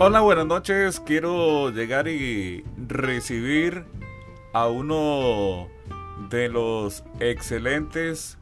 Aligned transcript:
Hola, 0.00 0.20
buenas 0.20 0.46
noches. 0.46 1.00
Quiero 1.00 1.70
llegar 1.70 2.06
y 2.06 2.64
recibir 2.86 3.84
a 4.52 4.68
uno 4.68 5.66
de 6.30 6.48
los 6.48 7.02
excelentes, 7.18 8.38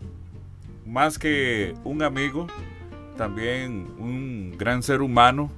más 0.85 1.19
que 1.19 1.75
un 1.83 2.03
amigo, 2.03 2.47
también 3.17 3.87
un 3.99 4.55
gran 4.59 4.83
ser 4.83 5.01
humano, 5.01 5.51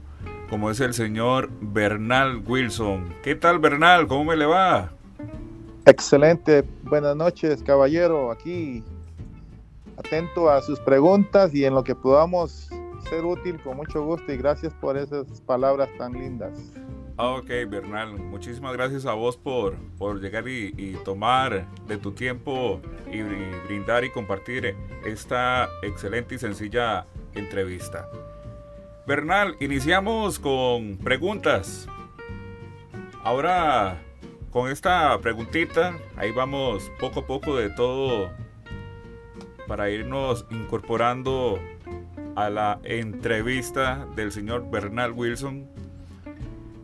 como 0.48 0.71
es 0.71 0.79
el 0.79 0.95
señor 0.95 1.50
Bernal 1.61 2.45
Wilson. 2.46 3.12
¿Qué 3.25 3.35
tal, 3.35 3.59
Bernal? 3.59 4.07
¿Cómo 4.07 4.27
me 4.27 4.37
le 4.37 4.46
va? 4.46 4.93
Excelente. 5.85 6.62
Buenas 6.85 7.17
noches, 7.17 7.61
caballero. 7.65 8.30
Aquí 8.30 8.85
atento 9.96 10.49
a 10.49 10.62
sus 10.62 10.79
preguntas 10.79 11.53
y 11.53 11.65
en 11.65 11.75
lo 11.75 11.82
que 11.82 11.96
podamos 11.96 12.71
ser 13.02 13.25
útil 13.25 13.61
con 13.62 13.76
mucho 13.76 14.02
gusto 14.04 14.32
y 14.32 14.36
gracias 14.36 14.72
por 14.75 14.96
esas 14.96 15.40
palabras 15.43 15.88
tan 15.98 16.12
lindas. 16.12 16.72
Ah, 17.21 17.30
ok, 17.30 17.48
Bernal, 17.68 18.16
muchísimas 18.16 18.72
gracias 18.74 19.04
a 19.04 19.12
vos 19.12 19.36
por, 19.36 19.74
por 19.98 20.21
llegar 20.21 20.46
y, 20.46 20.96
tomar 21.04 21.66
de 21.88 21.96
tu 21.96 22.12
tiempo 22.12 22.80
y, 23.11 23.22
brindar 23.66 24.04
y 24.04 24.11
compartir 24.11 24.76
esta 25.04 25.68
excelente 25.82 26.36
y 26.36 26.38
sencilla 26.38 27.07
entrevista. 27.34 28.08
Bernal, 29.04 29.57
iniciamos 29.58 30.38
con 30.38 30.96
preguntas. 30.99 31.88
Ahora, 33.24 34.00
con 34.52 34.70
esta 34.70 35.19
preguntita, 35.20 35.98
ahí 36.16 36.30
vamos 36.30 36.88
poco 37.00 37.20
a 37.20 37.27
poco 37.27 37.56
de 37.56 37.70
todo 37.70 38.30
para 39.66 39.91
irnos 39.91 40.46
incorporando 40.50 41.58
a 42.39 42.51
la 42.51 42.78
entrevista 42.84 44.06
del 44.14 44.31
señor 44.31 44.70
Bernal 44.70 45.11
Wilson. 45.11 45.67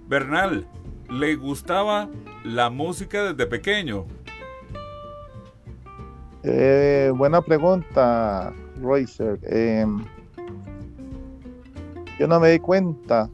Bernal, 0.09 0.67
¿le 1.09 1.37
gustaba 1.37 2.11
la 2.43 2.71
música 2.71 3.33
desde 3.33 3.47
pequeño? 3.47 4.05
Eh, 6.43 7.13
buena 7.15 7.41
pregunta, 7.41 8.53
Roycer. 8.83 9.39
Em, 9.45 10.05
yo 12.19 12.27
no 12.27 12.41
me 12.41 12.51
di 12.51 12.59
cuenta 12.59 13.31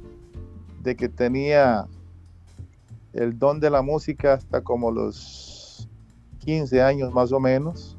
de 0.83 0.97
que 0.97 1.09
tenía 1.09 1.87
el 3.15 3.39
don 3.39 3.61
de 3.61 3.71
la 3.71 3.81
música 3.81 4.35
hasta 4.35 4.61
como 4.61 4.91
los 4.91 5.89
15 6.41 6.83
años 6.83 7.15
más 7.15 7.33
o 7.33 7.41
menos, 7.41 7.97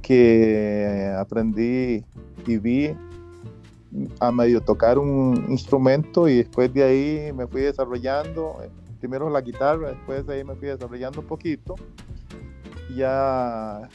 que 0.00 1.12
aprendí 1.18 2.04
y 2.48 2.58
vi 2.58 2.96
a 4.20 4.30
medio 4.30 4.60
tocar 4.60 4.98
un 4.98 5.46
instrumento 5.48 6.28
y 6.28 6.38
después 6.38 6.72
de 6.72 6.84
ahí 6.84 7.32
me 7.32 7.46
fui 7.46 7.62
desarrollando, 7.62 8.56
eh, 8.62 8.70
primero 9.00 9.30
la 9.30 9.40
guitarra, 9.40 9.90
después 9.90 10.26
de 10.26 10.34
ahí 10.34 10.44
me 10.44 10.54
fui 10.54 10.68
desarrollando 10.68 11.20
un 11.20 11.26
poquito. 11.26 11.76
Ya 12.94 13.88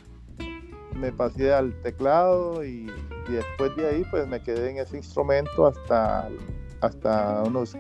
me 0.96 1.12
pasé 1.12 1.54
al 1.54 1.74
teclado 1.82 2.64
y, 2.64 2.88
después 3.28 3.76
de 3.76 3.88
ahí 3.88 4.06
pues 4.12 4.28
me 4.28 4.42
quedé 4.42 4.72
en 4.72 4.78
ese 4.78 4.98
instrumento 4.98 5.66
hasta, 5.66 6.30
hasta 6.82 7.44
unos 7.44 7.76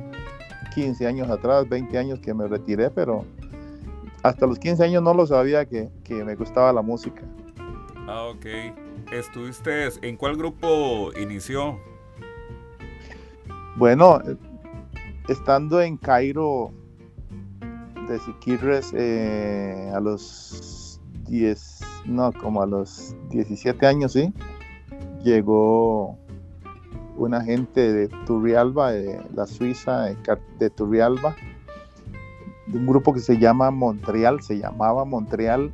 15 0.73 1.05
años 1.05 1.29
atrás, 1.29 1.67
20 1.67 1.97
años 1.97 2.19
que 2.19 2.33
me 2.33 2.47
retiré, 2.47 2.89
pero 2.89 3.25
hasta 4.23 4.47
los 4.47 4.57
15 4.57 4.83
años 4.85 5.03
no 5.03 5.13
lo 5.13 5.27
sabía 5.27 5.65
que, 5.65 5.89
que 6.03 6.23
me 6.23 6.35
gustaba 6.35 6.71
la 6.71 6.81
música. 6.81 7.21
Ah, 8.07 8.25
ok. 8.25 8.45
¿Estuviste 9.13 9.89
en 10.01 10.17
cuál 10.17 10.35
grupo 10.37 11.11
inició? 11.21 11.79
Bueno, 13.75 14.19
estando 15.29 15.81
en 15.81 15.97
Cairo 15.97 16.71
de 18.09 18.17
Siquirres 18.17 18.91
eh, 18.97 19.91
a 19.93 19.99
los 19.99 20.99
10, 21.27 21.81
no, 22.05 22.33
como 22.33 22.63
a 22.63 22.65
los 22.65 23.15
17 23.29 23.85
años, 23.85 24.13
sí, 24.13 24.33
llegó 25.23 26.17
una 27.15 27.39
gente 27.41 27.93
de 27.93 28.07
Turrialba, 28.25 28.93
de 28.93 29.21
la 29.35 29.45
Suiza, 29.45 30.05
de 30.57 30.69
Turrialba, 30.71 31.35
de 32.65 32.79
un 32.79 32.87
grupo 32.87 33.13
que 33.13 33.19
se 33.19 33.37
llama 33.37 33.69
Montreal, 33.69 34.41
se 34.41 34.57
llamaba 34.57 35.05
Montreal, 35.05 35.71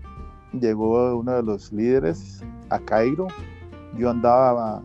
llegó 0.54 1.18
uno 1.18 1.34
de 1.34 1.44
los 1.44 1.72
líderes 1.72 2.44
a 2.70 2.80
Cairo. 2.80 3.28
Yo 3.98 4.10
andaba, 4.10 4.82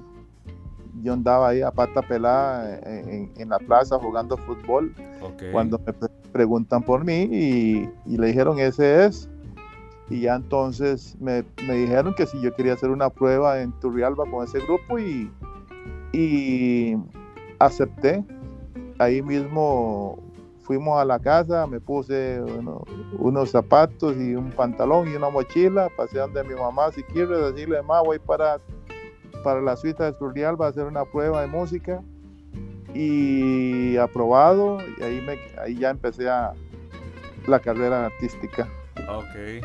yo 1.02 1.12
andaba 1.12 1.48
ahí 1.48 1.62
a 1.62 1.70
pata 1.70 2.02
pelada 2.02 2.78
en, 2.84 3.48
la 3.48 3.58
plaza 3.58 3.98
jugando 3.98 4.36
fútbol. 4.36 4.94
Cuando 5.52 5.78
me 5.78 5.92
preguntan 6.32 6.82
por 6.82 7.04
mí 7.04 7.28
y, 7.30 7.88
le 8.06 8.26
dijeron 8.26 8.58
ese 8.58 9.06
es. 9.06 9.28
Y 10.10 10.20
ya 10.22 10.34
entonces 10.34 11.16
me, 11.18 11.44
dijeron 11.56 12.14
que 12.14 12.26
si 12.26 12.40
yo 12.42 12.54
quería 12.54 12.74
hacer 12.74 12.90
una 12.90 13.08
prueba 13.08 13.60
en 13.60 13.72
Turrialba 13.80 14.24
con 14.30 14.44
ese 14.44 14.60
grupo 14.60 14.98
y, 14.98 15.30
y 16.12 16.96
acepté. 17.58 18.24
Ahí 18.98 19.22
mismo 19.22 20.23
fuimos 20.64 20.98
a 21.00 21.04
la 21.04 21.18
casa, 21.18 21.66
me 21.66 21.78
puse 21.78 22.40
unos 23.18 23.50
zapatos 23.50 24.16
y 24.16 24.34
un 24.34 24.50
pantalón 24.50 25.08
y 25.08 25.14
una 25.14 25.28
mochila, 25.28 25.90
pasé 25.94 26.18
donde 26.18 26.42
mi 26.42 26.54
mamá, 26.54 26.90
si 26.90 27.02
quieres 27.02 27.38
decirle, 27.38 27.82
mamá, 27.82 28.00
voy 28.00 28.18
para, 28.18 28.58
para 29.44 29.60
la 29.60 29.76
suite 29.76 30.02
de 30.02 30.12
Turrialba 30.14 30.66
a 30.66 30.70
hacer 30.70 30.84
una 30.84 31.04
prueba 31.04 31.42
de 31.42 31.46
música 31.46 32.02
y 32.94 33.96
aprobado 33.98 34.78
y 34.98 35.02
ahí, 35.02 35.20
me, 35.20 35.38
ahí 35.60 35.76
ya 35.78 35.90
empecé 35.90 36.28
a, 36.28 36.54
la 37.46 37.60
carrera 37.60 38.06
artística. 38.06 38.66
Ok. 39.08 39.62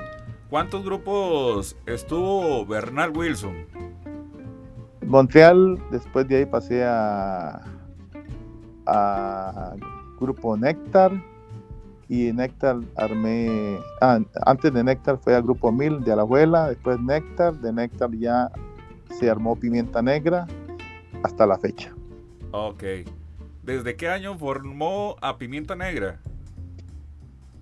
¿Cuántos 0.50 0.84
grupos 0.84 1.78
estuvo 1.86 2.66
Bernal 2.66 3.16
Wilson? 3.16 3.56
Montreal, 5.06 5.80
después 5.92 6.28
de 6.28 6.38
ahí 6.38 6.46
pasé 6.46 6.84
a, 6.84 7.62
a 8.86 9.76
grupo 10.20 10.58
Néctar 10.58 11.12
y 12.08 12.34
Néctar 12.34 12.78
armé, 12.96 13.80
ah, 14.02 14.20
antes 14.46 14.74
de 14.74 14.84
Néctar 14.84 15.20
fue 15.20 15.36
al 15.36 15.44
grupo 15.44 15.72
Mil 15.72 16.04
de 16.04 16.12
Alajuela, 16.12 16.70
después 16.70 17.00
Néctar, 17.00 17.54
de 17.56 17.72
Néctar 17.72 18.12
ya 18.12 18.52
se 19.20 19.30
armó 19.30 19.56
Pimienta 19.56 20.02
Negra 20.02 20.48
hasta 21.24 21.46
la 21.46 21.58
fecha. 21.58 21.94
Ok. 22.52 22.84
¿Desde 23.64 23.96
qué 23.96 24.10
año 24.10 24.38
formó 24.38 25.16
a 25.22 25.38
Pimienta 25.38 25.76
Negra? 25.76 26.20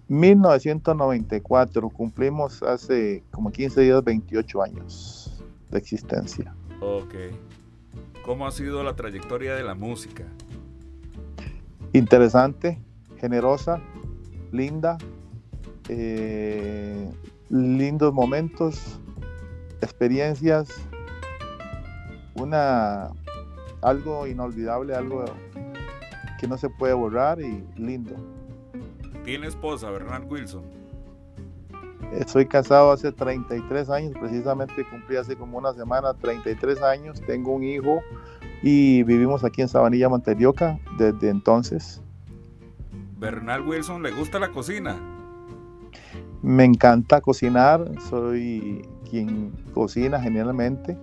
1994, 0.07 1.89
cumplimos 1.89 2.63
hace 2.63 3.23
como 3.31 3.51
15 3.51 3.81
días 3.81 4.03
28 4.03 4.63
años 4.63 5.43
de 5.69 5.77
existencia. 5.77 6.55
Ok. 6.79 7.15
¿Cómo 8.23 8.47
ha 8.47 8.51
sido 8.51 8.83
la 8.83 8.95
trayectoria 8.95 9.55
de 9.55 9.63
la 9.63 9.75
música? 9.75 10.23
Interesante, 11.97 12.79
generosa, 13.19 13.81
linda, 14.51 14.97
eh, 15.89 17.09
lindos 17.49 18.13
momentos, 18.13 18.99
experiencias, 19.81 20.69
una 22.35 23.09
algo 23.81 24.27
inolvidable, 24.27 24.95
algo 24.95 25.25
que 26.39 26.47
no 26.47 26.57
se 26.57 26.69
puede 26.69 26.93
borrar 26.93 27.39
y 27.39 27.63
lindo. 27.77 28.15
¿Tiene 29.23 29.47
esposa, 29.47 29.89
Bernard 29.89 30.25
Wilson? 30.29 30.63
Estoy 32.13 32.45
casado 32.45 32.91
hace 32.91 33.11
33 33.11 33.89
años, 33.89 34.13
precisamente 34.19 34.85
cumplí 34.89 35.17
hace 35.17 35.35
como 35.35 35.57
una 35.57 35.73
semana 35.73 36.13
33 36.13 36.81
años, 36.81 37.21
tengo 37.27 37.51
un 37.51 37.63
hijo 37.63 38.01
y 38.61 39.03
vivimos 39.03 39.43
aquí 39.43 39.61
en 39.61 39.67
Sabanilla, 39.67 40.09
Monterioca 40.09 40.79
desde 40.97 41.29
entonces. 41.29 42.01
¿Bernal 43.17 43.61
Wilson 43.67 44.03
le 44.03 44.11
gusta 44.11 44.39
la 44.39 44.51
cocina? 44.51 44.95
Me 46.41 46.63
encanta 46.63 47.19
cocinar, 47.21 47.89
soy 48.09 48.87
quien 49.09 49.51
cocina 49.73 50.21
generalmente 50.21 50.97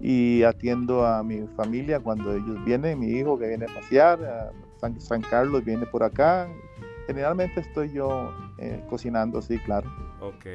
y 0.00 0.42
atiendo 0.42 1.06
a 1.06 1.22
mi 1.22 1.46
familia 1.56 2.00
cuando 2.00 2.34
ellos 2.34 2.64
vienen, 2.64 2.98
mi 2.98 3.10
hijo 3.10 3.38
que 3.38 3.46
viene 3.46 3.66
a 3.66 3.74
pasear, 3.74 4.52
San, 4.98 5.22
Carlos 5.22 5.64
viene 5.64 5.86
por 5.86 6.02
acá. 6.02 6.48
Generalmente 7.06 7.60
estoy 7.60 7.92
yo 7.92 8.32
eh, 8.58 8.84
cocinando, 8.90 9.40
sí, 9.40 9.58
claro. 9.60 9.88
Ok. 10.20 10.46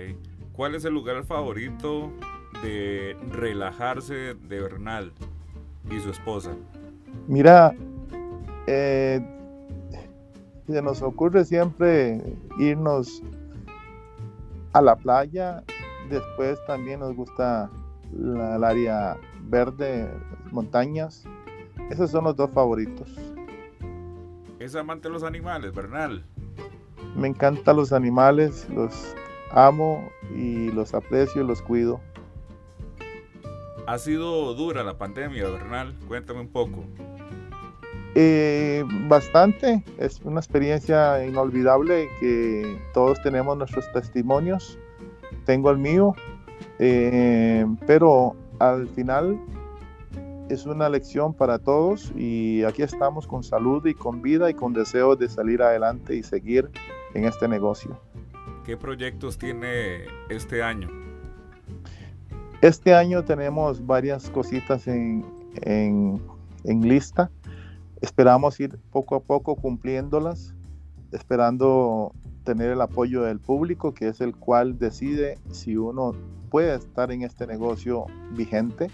¿Cuál 0.51 0.75
es 0.75 0.83
el 0.83 0.93
lugar 0.93 1.23
favorito 1.23 2.11
de 2.61 3.15
relajarse 3.31 4.33
de 4.33 4.61
Bernal? 4.61 5.13
Y 5.89 5.99
su 5.99 6.09
esposa? 6.09 6.51
Mira, 7.27 7.73
eh, 8.67 9.21
se 10.67 10.81
nos 10.81 11.01
ocurre 11.01 11.45
siempre 11.45 12.21
irnos 12.59 13.21
a 14.73 14.81
la 14.81 14.95
playa, 14.95 15.63
después 16.09 16.59
también 16.67 16.99
nos 16.99 17.15
gusta 17.15 17.69
el 18.13 18.63
área 18.63 19.17
verde, 19.43 20.09
montañas. 20.51 21.23
Esos 21.89 22.11
son 22.11 22.25
los 22.25 22.35
dos 22.35 22.51
favoritos. 22.51 23.09
Es 24.59 24.75
amante 24.75 25.07
de 25.07 25.13
los 25.13 25.23
animales, 25.23 25.73
Bernal. 25.73 26.25
Me 27.15 27.27
encantan 27.27 27.77
los 27.77 27.93
animales, 27.93 28.67
los 28.69 29.15
amo 29.51 30.09
y 30.35 30.71
los 30.71 30.93
aprecio 30.93 31.43
y 31.43 31.47
los 31.47 31.61
cuido. 31.61 32.01
Ha 33.87 33.97
sido 33.99 34.53
dura 34.53 34.83
la 34.83 34.97
pandemia, 34.97 35.49
Bernal. 35.49 35.95
Cuéntame 36.09 36.41
un 36.41 36.49
poco. 36.49 36.83
Eh, 38.15 38.83
bastante, 39.07 39.81
es 39.97 40.19
una 40.25 40.41
experiencia 40.41 41.25
inolvidable 41.25 42.09
que 42.19 42.81
todos 42.93 43.21
tenemos 43.21 43.57
nuestros 43.57 43.89
testimonios. 43.93 44.77
Tengo 45.45 45.71
el 45.71 45.77
mío, 45.77 46.15
eh, 46.79 47.65
pero 47.85 48.35
al 48.59 48.89
final 48.89 49.39
es 50.49 50.65
una 50.65 50.89
lección 50.89 51.33
para 51.33 51.57
todos 51.57 52.11
y 52.13 52.65
aquí 52.65 52.81
estamos 52.81 53.25
con 53.25 53.41
salud 53.41 53.85
y 53.85 53.93
con 53.93 54.21
vida 54.21 54.49
y 54.49 54.53
con 54.53 54.73
deseo 54.73 55.15
de 55.15 55.29
salir 55.29 55.61
adelante 55.61 56.13
y 56.13 56.23
seguir 56.23 56.69
en 57.13 57.23
este 57.23 57.47
negocio. 57.47 57.97
¿Qué 58.65 58.75
proyectos 58.75 59.37
tiene 59.37 60.07
este 60.27 60.61
año? 60.61 61.06
Este 62.61 62.93
año 62.93 63.23
tenemos 63.23 63.85
varias 63.85 64.29
cositas 64.29 64.87
en, 64.87 65.25
en, 65.61 66.21
en 66.63 66.87
lista. 66.87 67.29
Esperamos 68.01 68.59
ir 68.59 68.77
poco 68.91 69.15
a 69.15 69.19
poco 69.19 69.55
cumpliéndolas, 69.55 70.55
esperando 71.11 72.13
tener 72.43 72.71
el 72.71 72.81
apoyo 72.81 73.23
del 73.23 73.39
público, 73.39 73.93
que 73.93 74.07
es 74.07 74.21
el 74.21 74.35
cual 74.35 74.79
decide 74.79 75.37
si 75.51 75.77
uno 75.77 76.15
puede 76.49 76.75
estar 76.75 77.11
en 77.11 77.23
este 77.23 77.45
negocio 77.45 78.05
vigente 78.31 78.89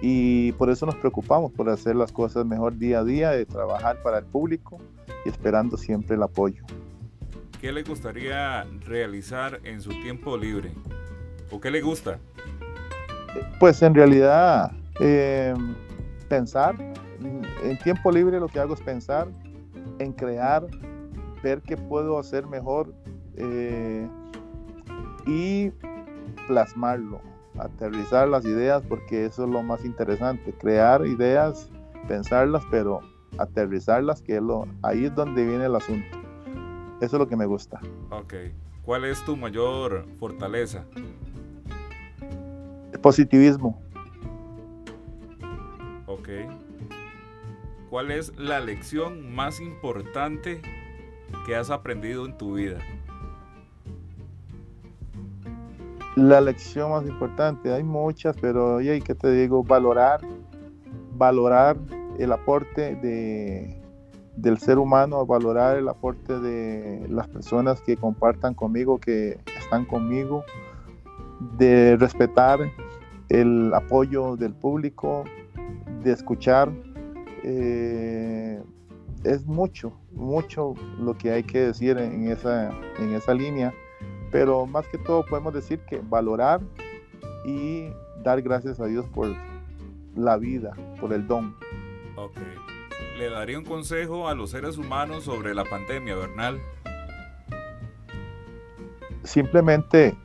y 0.00 0.52
por 0.52 0.70
eso 0.70 0.86
nos 0.86 0.94
preocupamos 0.94 1.52
por 1.52 1.68
hacer 1.68 1.96
las 1.96 2.12
cosas 2.12 2.46
mejor 2.46 2.78
día 2.78 3.00
a 3.00 3.04
día, 3.04 3.30
de 3.30 3.44
trabajar 3.44 4.00
para 4.02 4.18
el 4.18 4.24
público 4.24 4.78
y 5.24 5.28
esperando 5.28 5.76
siempre 5.76 6.16
el 6.16 6.22
apoyo. 6.22 6.64
¿Qué 7.60 7.72
le 7.72 7.82
gustaría 7.82 8.64
realizar 8.86 9.60
en 9.64 9.80
su 9.80 9.90
tiempo 9.90 10.36
libre? 10.36 10.72
¿O 11.50 11.60
qué 11.60 11.70
le 11.70 11.80
gusta? 11.80 12.20
Pues 13.58 13.82
en 13.82 13.94
realidad 13.94 14.72
eh, 15.00 15.54
pensar, 16.28 16.76
en 17.62 17.78
tiempo 17.78 18.10
libre 18.12 18.38
lo 18.40 18.48
que 18.48 18.60
hago 18.60 18.74
es 18.74 18.80
pensar 18.80 19.28
en 19.98 20.12
crear, 20.12 20.66
ver 21.42 21.60
qué 21.62 21.76
puedo 21.76 22.18
hacer 22.18 22.46
mejor 22.46 22.92
eh, 23.36 24.08
y 25.26 25.70
plasmarlo 26.46 27.20
aterrizar 27.58 28.28
las 28.28 28.44
ideas 28.44 28.82
porque 28.88 29.26
eso 29.26 29.44
es 29.44 29.50
lo 29.50 29.62
más 29.62 29.84
interesante, 29.84 30.52
crear 30.52 31.04
ideas, 31.06 31.70
pensarlas, 32.06 32.62
pero 32.70 33.00
aterrizarlas, 33.38 34.22
que 34.22 34.40
lo, 34.40 34.66
ahí 34.82 35.06
es 35.06 35.14
donde 35.14 35.44
viene 35.44 35.66
el 35.66 35.74
asunto. 35.74 36.18
Eso 37.00 37.16
es 37.16 37.20
lo 37.20 37.28
que 37.28 37.36
me 37.36 37.46
gusta. 37.46 37.80
Ok. 38.10 38.34
¿Cuál 38.82 39.04
es 39.04 39.24
tu 39.24 39.36
mayor 39.36 40.06
fortaleza? 40.18 40.84
Positivismo. 43.08 43.80
Ok. 46.04 46.28
¿Cuál 47.88 48.10
es 48.10 48.36
la 48.36 48.60
lección 48.60 49.34
más 49.34 49.62
importante 49.62 50.60
que 51.46 51.56
has 51.56 51.70
aprendido 51.70 52.26
en 52.26 52.36
tu 52.36 52.56
vida? 52.56 52.76
La 56.16 56.42
lección 56.42 56.90
más 56.90 57.06
importante, 57.06 57.72
hay 57.72 57.82
muchas, 57.82 58.36
pero 58.36 58.76
hay 58.76 59.00
que 59.00 59.14
te 59.14 59.32
digo, 59.32 59.64
valorar, 59.64 60.20
valorar 61.14 61.78
el 62.18 62.30
aporte 62.30 62.94
de, 62.96 63.80
del 64.36 64.58
ser 64.58 64.76
humano, 64.76 65.24
valorar 65.24 65.78
el 65.78 65.88
aporte 65.88 66.38
de 66.40 67.08
las 67.08 67.26
personas 67.26 67.80
que 67.80 67.96
compartan 67.96 68.52
conmigo, 68.52 68.98
que 69.00 69.38
están 69.58 69.86
conmigo, 69.86 70.44
de 71.56 71.96
respetar 71.96 72.60
el 73.28 73.72
apoyo 73.74 74.36
del 74.36 74.54
público, 74.54 75.24
de 76.02 76.12
escuchar. 76.12 76.70
Eh, 77.44 78.62
es 79.24 79.46
mucho, 79.46 79.92
mucho 80.12 80.74
lo 81.00 81.16
que 81.16 81.32
hay 81.32 81.42
que 81.42 81.60
decir 81.60 81.98
en 81.98 82.30
esa, 82.30 82.70
en 82.98 83.14
esa 83.14 83.34
línea 83.34 83.72
pero 84.30 84.66
más 84.66 84.86
que 84.88 84.98
todo 84.98 85.24
podemos 85.24 85.54
decir 85.54 85.80
que 85.80 86.00
valorar 86.02 86.60
y 87.44 87.88
dar 88.22 88.42
gracias 88.42 88.80
a 88.80 88.86
Dios 88.86 89.06
por 89.06 89.34
la 90.16 90.36
vida, 90.36 90.74
por 91.00 91.12
el 91.12 91.26
don. 91.26 91.56
Ok. 92.16 92.36
¿Le 93.16 93.30
daría 93.30 93.58
un 93.58 93.64
consejo 93.64 94.28
a 94.28 94.34
los 94.34 94.50
seres 94.50 94.76
humanos 94.76 95.24
sobre 95.24 95.54
la 95.54 95.64
pandemia, 95.64 96.14
Bernal? 96.14 96.60
Simplemente 99.24 100.16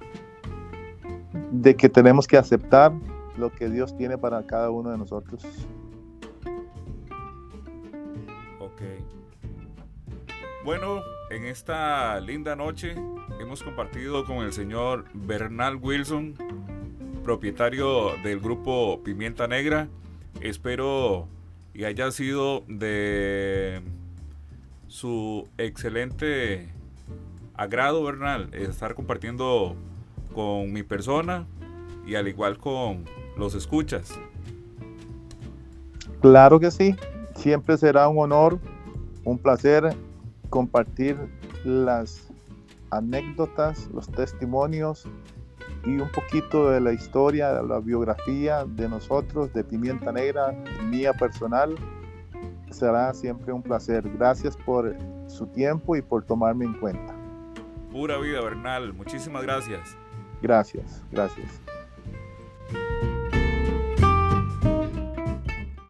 de 1.54 1.76
que 1.76 1.88
tenemos 1.88 2.26
que 2.26 2.36
aceptar 2.36 2.92
lo 3.38 3.52
que 3.52 3.70
Dios 3.70 3.96
tiene 3.96 4.18
para 4.18 4.44
cada 4.48 4.72
uno 4.72 4.90
de 4.90 4.98
nosotros. 4.98 5.46
Ok. 8.60 8.82
Bueno, 10.66 11.02
en 11.30 11.46
esta 11.46 12.20
linda 12.22 12.56
noche 12.56 12.96
hemos 13.40 13.62
compartido 13.62 14.26
con 14.26 14.38
el 14.38 14.52
señor 14.52 15.06
Bernal 15.14 15.76
Wilson, 15.76 16.34
propietario 17.24 18.16
del 18.24 18.40
grupo 18.40 19.02
Pimienta 19.04 19.48
Negra. 19.48 19.88
Espero 20.42 21.28
y 21.76 21.84
haya 21.84 22.10
sido 22.10 22.64
de 22.68 23.84
su 24.88 25.48
excelente 25.60 26.70
agrado, 27.54 28.04
Bernal, 28.04 28.52
estar 28.56 28.96
compartiendo 28.96 29.76
con 30.34 30.72
mi 30.72 30.84
persona 30.84 31.48
y 32.06 32.16
al 32.16 32.28
igual 32.28 32.58
con 32.58 33.06
los 33.38 33.56
escuchas. 33.56 34.20
Claro 36.22 36.60
que 36.60 36.72
sí, 36.72 36.96
siempre 37.36 37.78
será 37.78 38.08
un 38.08 38.18
honor, 38.20 38.60
un 39.26 39.38
placer 39.38 39.96
compartir 40.50 41.18
las 41.66 42.30
anécdotas, 42.92 43.90
los 43.94 44.08
testimonios 44.08 45.06
y 45.86 45.98
un 45.98 46.10
poquito 46.12 46.70
de 46.70 46.80
la 46.80 46.94
historia, 46.94 47.54
de 47.54 47.68
la 47.68 47.80
biografía 47.80 48.66
de 48.66 48.88
nosotros, 48.88 49.52
de 49.54 49.64
Pimienta 49.64 50.12
Negra, 50.12 50.54
mía 50.90 51.14
personal. 51.14 51.76
Será 52.70 53.14
siempre 53.14 53.52
un 53.52 53.62
placer. 53.62 54.10
Gracias 54.18 54.56
por 54.58 54.96
su 55.28 55.48
tiempo 55.48 55.96
y 55.96 56.02
por 56.02 56.24
tomarme 56.24 56.66
en 56.66 56.74
cuenta. 56.74 57.14
Pura 57.92 58.18
vida, 58.18 58.42
Bernal. 58.42 58.94
Muchísimas 58.94 59.44
gracias. 59.44 59.98
Gracias, 60.44 61.02
gracias. 61.10 61.62